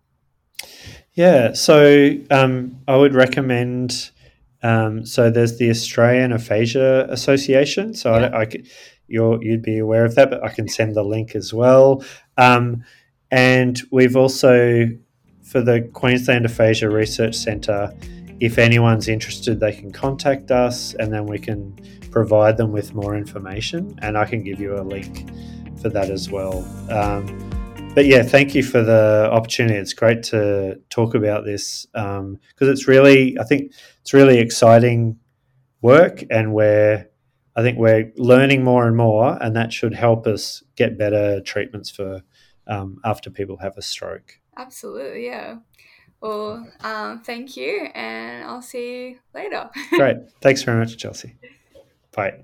Yeah, 1.13 1.53
so 1.53 2.15
um, 2.29 2.81
I 2.87 2.95
would 2.95 3.13
recommend. 3.13 4.11
Um, 4.63 5.05
so 5.05 5.31
there's 5.31 5.57
the 5.57 5.69
Australian 5.69 6.31
Aphasia 6.31 7.07
Association. 7.09 7.93
So 7.93 8.15
Yeah. 8.15 8.27
I, 8.27 8.41
I 8.41 8.47
you're, 9.07 9.43
you'd 9.43 9.61
be 9.61 9.77
aware 9.77 10.05
of 10.05 10.15
that, 10.15 10.29
but 10.29 10.43
I 10.43 10.49
can 10.49 10.69
send 10.69 10.95
the 10.95 11.03
link 11.03 11.35
as 11.35 11.53
well. 11.53 12.03
Um, 12.37 12.83
and 13.29 13.81
we've 13.91 14.15
also 14.15 14.87
for 15.43 15.61
the 15.61 15.81
Queensland 15.93 16.45
Aphasia 16.45 16.89
Research 16.89 17.35
Centre. 17.35 17.93
If 18.41 18.57
anyone's 18.57 19.07
interested, 19.07 19.59
they 19.59 19.71
can 19.71 19.91
contact 19.91 20.49
us, 20.49 20.95
and 20.95 21.13
then 21.13 21.27
we 21.27 21.37
can 21.37 21.77
provide 22.09 22.57
them 22.57 22.71
with 22.71 22.95
more 22.95 23.15
information. 23.15 23.97
And 24.01 24.17
I 24.17 24.25
can 24.25 24.43
give 24.43 24.59
you 24.59 24.79
a 24.79 24.81
link 24.81 25.29
for 25.79 25.89
that 25.89 26.09
as 26.09 26.31
well. 26.31 26.65
Um, 26.89 27.25
but 27.93 28.07
yeah, 28.07 28.23
thank 28.23 28.55
you 28.55 28.63
for 28.63 28.81
the 28.81 29.29
opportunity. 29.31 29.77
It's 29.77 29.93
great 29.93 30.23
to 30.23 30.79
talk 30.89 31.13
about 31.13 31.45
this 31.45 31.85
because 31.93 32.39
it's 32.67 32.87
really, 32.87 33.37
I 33.39 33.43
think, 33.43 33.73
it's 34.01 34.11
really 34.11 34.39
exciting 34.39 35.19
work, 35.83 36.23
and 36.31 36.51
we're, 36.51 37.07
I 37.55 37.61
think, 37.61 37.77
we're 37.77 38.11
learning 38.17 38.63
more 38.63 38.87
and 38.87 38.97
more, 38.97 39.37
and 39.39 39.55
that 39.55 39.71
should 39.71 39.93
help 39.93 40.25
us 40.25 40.63
get 40.75 40.97
better 40.97 41.41
treatments 41.41 41.91
for 41.91 42.23
um, 42.65 42.99
after 43.03 43.29
people 43.29 43.57
have 43.57 43.77
a 43.77 43.83
stroke. 43.83 44.39
Absolutely, 44.57 45.25
yeah. 45.25 45.57
Well, 46.21 46.67
um, 46.81 47.21
thank 47.21 47.57
you, 47.57 47.89
and 47.95 48.45
I'll 48.45 48.61
see 48.61 49.09
you 49.09 49.19
later. 49.33 49.69
Great, 49.93 50.17
thanks 50.41 50.61
very 50.63 50.77
much, 50.77 50.97
Chelsea. 50.97 51.35
Bye. 52.11 52.43